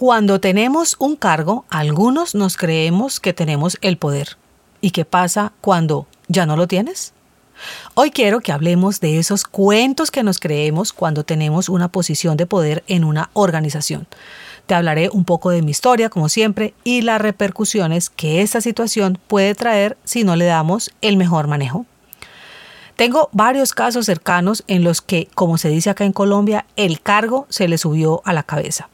[0.00, 4.38] Cuando tenemos un cargo, algunos nos creemos que tenemos el poder.
[4.80, 7.12] ¿Y qué pasa cuando ya no lo tienes?
[7.92, 12.46] Hoy quiero que hablemos de esos cuentos que nos creemos cuando tenemos una posición de
[12.46, 14.06] poder en una organización.
[14.64, 19.18] Te hablaré un poco de mi historia, como siempre, y las repercusiones que esta situación
[19.28, 21.84] puede traer si no le damos el mejor manejo.
[22.96, 27.44] Tengo varios casos cercanos en los que, como se dice acá en Colombia, el cargo
[27.50, 28.88] se le subió a la cabeza.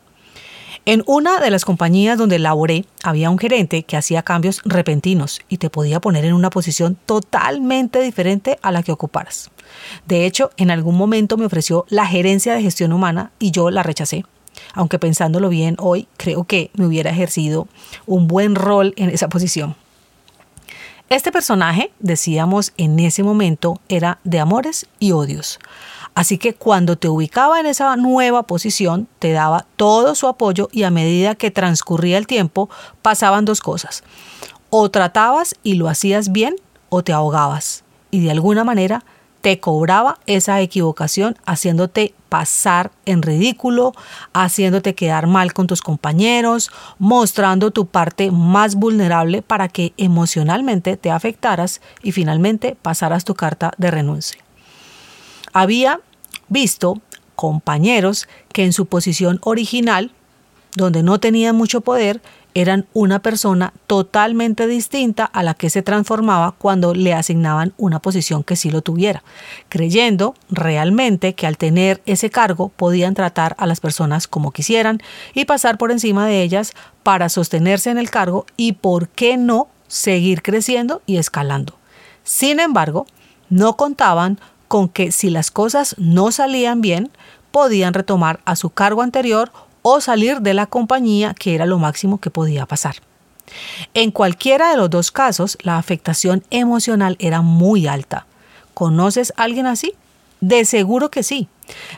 [0.89, 5.59] En una de las compañías donde laboré había un gerente que hacía cambios repentinos y
[5.59, 9.51] te podía poner en una posición totalmente diferente a la que ocuparas.
[10.06, 13.83] De hecho, en algún momento me ofreció la gerencia de gestión humana y yo la
[13.83, 14.25] rechacé.
[14.75, 17.67] Aunque pensándolo bien hoy, creo que me hubiera ejercido
[18.06, 19.75] un buen rol en esa posición.
[21.09, 25.59] Este personaje, decíamos en ese momento, era de amores y odios.
[26.17, 30.84] Así que cuando te ubicaba en esa nueva posición, te daba todo su apoyo y
[30.84, 32.70] a medida que transcurría el tiempo,
[33.03, 34.03] pasaban dos cosas.
[34.70, 36.56] O tratabas y lo hacías bien
[36.89, 37.84] o te ahogabas.
[38.11, 39.05] Y de alguna manera
[39.42, 43.92] te cobraba esa equivocación haciéndote pasar en ridículo,
[44.33, 51.11] haciéndote quedar mal con tus compañeros, mostrando tu parte más vulnerable para que emocionalmente te
[51.11, 54.46] afectaras y finalmente pasaras tu carta de renuncia.
[55.59, 56.01] Había
[56.51, 57.01] visto
[57.35, 60.12] compañeros que en su posición original,
[60.75, 62.21] donde no tenían mucho poder,
[62.53, 68.44] eran una persona totalmente distinta a la que se transformaba cuando le asignaban una posición
[68.44, 69.22] que sí lo tuviera,
[69.71, 75.00] creyendo realmente que al tener ese cargo podían tratar a las personas como quisieran
[75.33, 79.69] y pasar por encima de ellas para sostenerse en el cargo y, ¿por qué no?,
[79.88, 81.78] seguir creciendo y escalando.
[82.25, 83.06] Sin embargo,
[83.49, 84.38] no contaban
[84.69, 87.10] con que si las cosas no salían bien,
[87.50, 92.19] podían retomar a su cargo anterior o salir de la compañía, que era lo máximo
[92.19, 92.97] que podía pasar.
[93.94, 98.26] En cualquiera de los dos casos, la afectación emocional era muy alta.
[98.75, 99.94] ¿Conoces a alguien así?
[100.47, 101.49] De seguro que sí.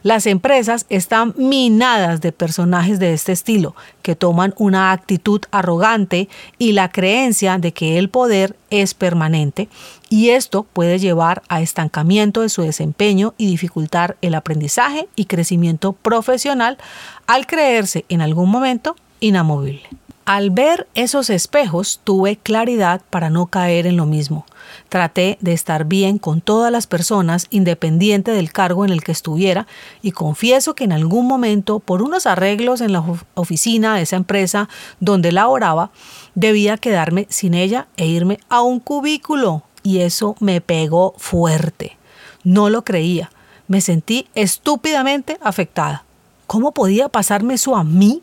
[0.03, 6.73] Las empresas están minadas de personajes de este estilo, que toman una actitud arrogante y
[6.73, 9.69] la creencia de que el poder es permanente,
[10.09, 15.93] y esto puede llevar a estancamiento de su desempeño y dificultar el aprendizaje y crecimiento
[15.93, 16.79] profesional
[17.27, 19.87] al creerse en algún momento inamovible.
[20.29, 24.45] Al ver esos espejos tuve claridad para no caer en lo mismo.
[24.91, 29.67] Traté de estar bien con todas las personas independiente del cargo en el que estuviera
[30.03, 33.03] y confieso que en algún momento por unos arreglos en la
[33.37, 34.69] oficina de esa empresa
[35.01, 35.93] donde laboraba
[36.35, 41.97] debía quedarme sin ella e irme a un cubículo y eso me pegó fuerte.
[42.45, 43.31] No lo creía.
[43.67, 46.05] Me sentí estúpidamente afectada.
[46.47, 48.23] ¿Cómo podía pasarme eso a mí?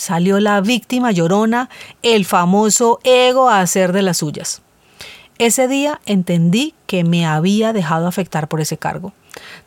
[0.00, 1.68] Salió la víctima llorona,
[2.02, 4.62] el famoso ego a hacer de las suyas.
[5.36, 9.12] Ese día entendí que me había dejado afectar por ese cargo.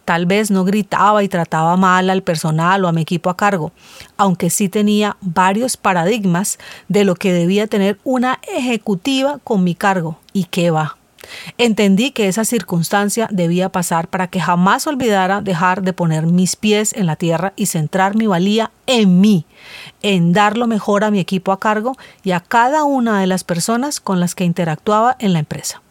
[0.06, 3.74] Tal vez no gritaba y trataba mal al personal o a mi equipo a cargo,
[4.18, 6.58] aunque sí tenía varios paradigmas
[6.88, 10.18] de lo que debía tener una ejecutiva con mi cargo.
[10.34, 10.98] ¿Y qué va?
[11.58, 16.94] Entendí que esa circunstancia debía pasar para que jamás olvidara dejar de poner mis pies
[16.94, 19.46] en la tierra y centrar mi valía en mí,
[20.02, 23.44] en dar lo mejor a mi equipo a cargo y a cada una de las
[23.44, 25.82] personas con las que interactuaba en la empresa.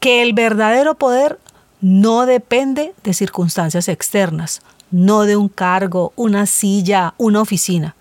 [0.00, 1.38] Que el verdadero poder
[1.80, 7.96] no depende de circunstancias externas, no de un cargo, una silla, una oficina.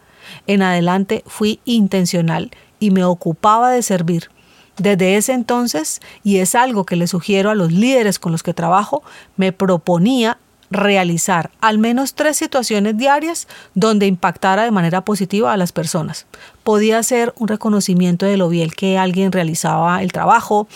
[0.47, 4.29] En adelante fui intencional y me ocupaba de servir
[4.77, 8.53] desde ese entonces, y es algo que le sugiero a los líderes con los que
[8.53, 9.03] trabajo,
[9.37, 10.37] me proponía
[10.71, 16.25] realizar al menos tres situaciones diarias donde impactara de manera positiva a las personas.
[16.63, 20.67] Podía ser un reconocimiento de lo bien que alguien realizaba el trabajo,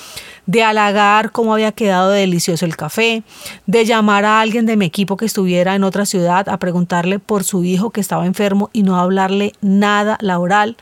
[0.45, 3.23] de halagar cómo había quedado delicioso el café,
[3.65, 7.45] de llamar a alguien de mi equipo que estuviera en otra ciudad a preguntarle por
[7.45, 10.75] su hijo que estaba enfermo y no hablarle nada laboral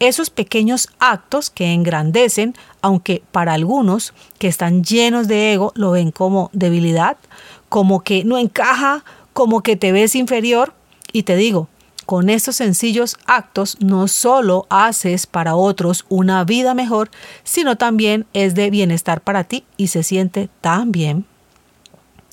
[0.00, 6.10] esos pequeños actos que engrandecen, aunque para algunos que están llenos de ego lo ven
[6.10, 7.18] como debilidad,
[7.68, 10.74] como que no encaja, como que te ves inferior.
[11.12, 11.68] Y te digo,
[12.06, 17.08] Con estos sencillos actos no solo haces para otros una vida mejor,
[17.44, 21.24] sino también es de bienestar para ti y se siente tan bien.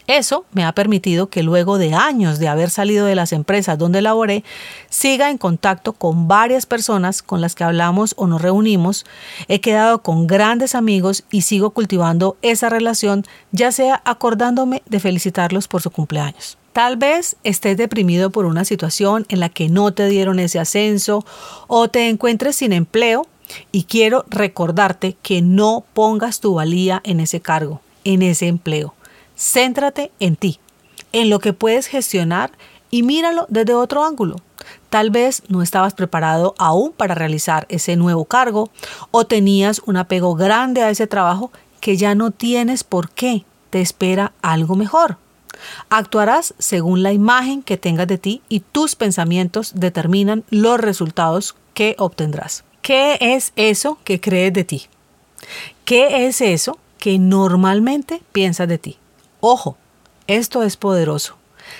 [0.07, 4.01] Eso me ha permitido que luego de años de haber salido de las empresas donde
[4.01, 4.45] laboré,
[4.89, 9.05] siga en contacto con varias personas con las que hablamos o nos reunimos,
[9.49, 15.67] he quedado con grandes amigos y sigo cultivando esa relación, ya sea acordándome de felicitarlos
[15.67, 16.57] por su cumpleaños.
[16.71, 21.25] Tal vez estés deprimido por una situación en la que no te dieron ese ascenso
[21.67, 23.25] o te encuentres sin empleo
[23.73, 28.93] y quiero recordarte que no pongas tu valía en ese cargo, en ese empleo.
[29.37, 30.59] Céntrate en ti,
[31.11, 32.51] en lo que puedes gestionar
[32.89, 34.37] y míralo desde otro ángulo.
[34.89, 38.71] Tal vez no estabas preparado aún para realizar ese nuevo cargo
[39.11, 43.45] o tenías un apego grande a ese trabajo que ya no tienes por qué.
[43.69, 45.17] Te espera algo mejor.
[45.89, 51.95] Actuarás según la imagen que tengas de ti y tus pensamientos determinan los resultados que
[51.99, 52.63] obtendrás.
[52.81, 54.87] ¿Qué es eso que crees de ti?
[55.85, 58.97] ¿Qué es eso que normalmente piensas de ti?
[59.49, 59.77] Ojo,
[60.27, 61.37] esto es poderoso.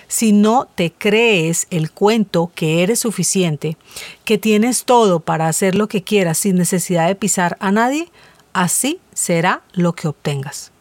[0.08, 3.76] Si no te crees el cuento que eres suficiente,
[4.24, 8.10] que tienes todo para hacer lo que quieras sin necesidad de pisar a nadie,
[8.54, 10.72] así será lo que obtengas.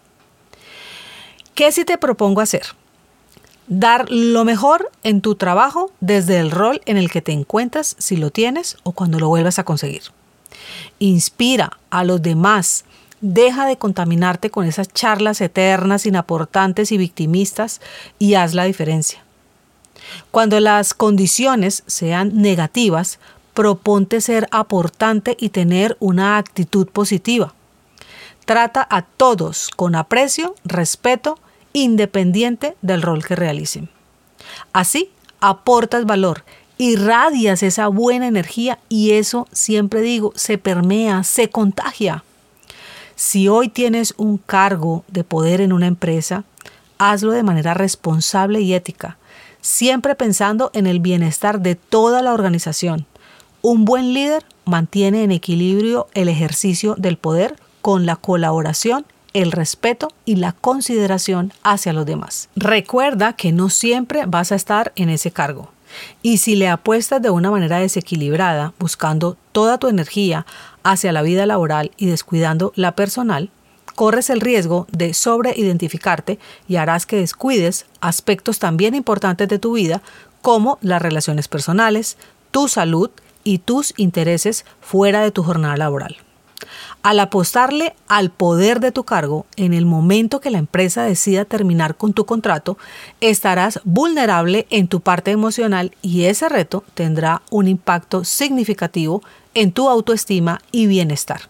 [1.56, 2.62] ¿Qué si te propongo hacer?
[3.66, 8.16] Dar lo mejor en tu trabajo desde el rol en el que te encuentras, si
[8.16, 10.02] lo tienes o cuando lo vuelvas a conseguir.
[11.00, 12.84] Inspira a los demás
[13.28, 17.80] Deja de contaminarte con esas charlas eternas, inaportantes y victimistas
[18.20, 19.18] y haz la diferencia.
[20.30, 23.18] Cuando las condiciones sean negativas,
[23.52, 27.52] proponte ser aportante y tener una actitud positiva.
[28.44, 31.36] Trata a todos con aprecio, respeto,
[31.72, 33.88] independiente del rol que realicen.
[34.72, 36.44] Así aportas valor,
[36.78, 42.22] irradias esa buena energía y eso, siempre digo, se permea, se contagia.
[43.16, 46.44] Si hoy tienes un cargo de poder en una empresa,
[46.98, 49.16] hazlo de manera responsable y ética,
[49.62, 53.06] siempre pensando en el bienestar de toda la organización.
[53.62, 60.08] Un buen líder mantiene en equilibrio el ejercicio del poder con la colaboración, el respeto
[60.26, 62.50] y la consideración hacia los demás.
[62.54, 65.70] Recuerda que no siempre vas a estar en ese cargo.
[66.22, 70.44] Y si le apuestas de una manera desequilibrada, buscando toda tu energía
[70.86, 73.50] hacia la vida laboral y descuidando la personal,
[73.96, 76.38] corres el riesgo de sobreidentificarte
[76.68, 80.00] y harás que descuides aspectos también importantes de tu vida
[80.42, 82.16] como las relaciones personales,
[82.52, 83.10] tu salud
[83.42, 86.16] y tus intereses fuera de tu jornada laboral.
[87.02, 91.96] Al apostarle al poder de tu cargo en el momento que la empresa decida terminar
[91.96, 92.78] con tu contrato,
[93.20, 99.22] estarás vulnerable en tu parte emocional y ese reto tendrá un impacto significativo
[99.54, 101.42] en tu autoestima y bienestar.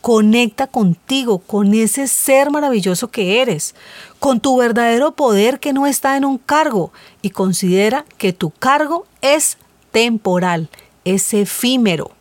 [0.00, 3.74] Conecta contigo, con ese ser maravilloso que eres,
[4.18, 9.06] con tu verdadero poder que no está en un cargo y considera que tu cargo
[9.20, 9.58] es
[9.90, 10.70] temporal,
[11.04, 12.12] es efímero.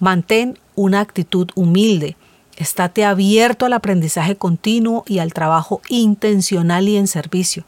[0.00, 2.16] Mantén una actitud humilde.
[2.56, 7.64] Estate abierto al aprendizaje continuo y al trabajo intencional y en servicio.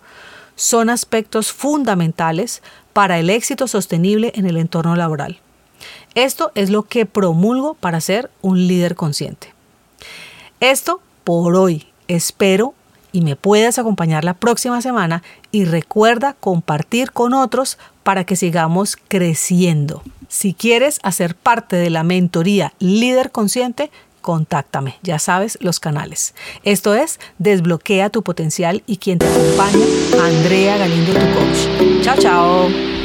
[0.54, 5.38] Son aspectos fundamentales para el éxito sostenible en el entorno laboral.
[6.14, 9.52] Esto es lo que promulgo para ser un líder consciente.
[10.60, 11.86] Esto por hoy.
[12.08, 12.72] Espero
[13.16, 18.98] y me puedas acompañar la próxima semana y recuerda compartir con otros para que sigamos
[19.08, 20.02] creciendo.
[20.28, 26.34] Si quieres hacer parte de la mentoría Líder Consciente, contáctame, ya sabes los canales.
[26.62, 29.86] Esto es Desbloquea tu potencial y quien te acompaña,
[30.22, 32.02] Andrea Galindo, tu coach.
[32.02, 32.95] Chao, chao.